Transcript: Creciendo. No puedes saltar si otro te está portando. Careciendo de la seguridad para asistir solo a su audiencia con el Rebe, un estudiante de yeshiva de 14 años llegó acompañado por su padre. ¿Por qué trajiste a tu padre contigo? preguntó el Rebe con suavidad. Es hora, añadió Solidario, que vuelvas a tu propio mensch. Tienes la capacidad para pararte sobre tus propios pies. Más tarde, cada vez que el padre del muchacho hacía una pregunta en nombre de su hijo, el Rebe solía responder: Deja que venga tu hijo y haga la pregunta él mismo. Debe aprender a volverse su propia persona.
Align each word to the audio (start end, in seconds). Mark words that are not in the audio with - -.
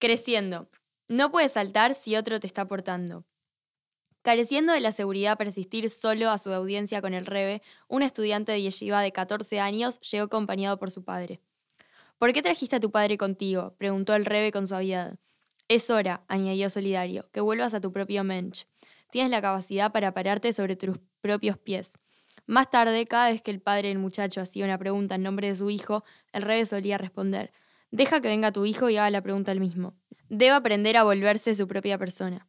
Creciendo. 0.00 0.68
No 1.08 1.32
puedes 1.32 1.52
saltar 1.52 1.96
si 1.96 2.14
otro 2.14 2.38
te 2.38 2.46
está 2.46 2.68
portando. 2.68 3.24
Careciendo 4.22 4.72
de 4.72 4.80
la 4.80 4.92
seguridad 4.92 5.36
para 5.36 5.50
asistir 5.50 5.90
solo 5.90 6.30
a 6.30 6.38
su 6.38 6.52
audiencia 6.52 7.00
con 7.00 7.14
el 7.14 7.26
Rebe, 7.26 7.62
un 7.88 8.02
estudiante 8.02 8.52
de 8.52 8.62
yeshiva 8.62 9.02
de 9.02 9.10
14 9.10 9.58
años 9.58 10.00
llegó 10.02 10.26
acompañado 10.26 10.78
por 10.78 10.92
su 10.92 11.02
padre. 11.02 11.40
¿Por 12.16 12.32
qué 12.32 12.42
trajiste 12.42 12.76
a 12.76 12.80
tu 12.80 12.92
padre 12.92 13.18
contigo? 13.18 13.74
preguntó 13.76 14.14
el 14.14 14.24
Rebe 14.24 14.52
con 14.52 14.68
suavidad. 14.68 15.18
Es 15.66 15.90
hora, 15.90 16.24
añadió 16.28 16.70
Solidario, 16.70 17.28
que 17.32 17.40
vuelvas 17.40 17.74
a 17.74 17.80
tu 17.80 17.92
propio 17.92 18.22
mensch. 18.22 18.66
Tienes 19.10 19.32
la 19.32 19.42
capacidad 19.42 19.90
para 19.90 20.14
pararte 20.14 20.52
sobre 20.52 20.76
tus 20.76 20.98
propios 21.20 21.58
pies. 21.58 21.98
Más 22.46 22.70
tarde, 22.70 23.04
cada 23.06 23.30
vez 23.30 23.42
que 23.42 23.50
el 23.50 23.60
padre 23.60 23.88
del 23.88 23.98
muchacho 23.98 24.40
hacía 24.40 24.64
una 24.64 24.78
pregunta 24.78 25.16
en 25.16 25.24
nombre 25.24 25.48
de 25.48 25.56
su 25.56 25.70
hijo, 25.70 26.04
el 26.32 26.42
Rebe 26.42 26.66
solía 26.66 26.98
responder: 26.98 27.52
Deja 27.90 28.20
que 28.20 28.28
venga 28.28 28.52
tu 28.52 28.66
hijo 28.66 28.90
y 28.90 28.96
haga 28.96 29.10
la 29.10 29.22
pregunta 29.22 29.52
él 29.52 29.60
mismo. 29.60 29.94
Debe 30.28 30.52
aprender 30.52 30.96
a 30.96 31.04
volverse 31.04 31.54
su 31.54 31.66
propia 31.66 31.98
persona. 31.98 32.46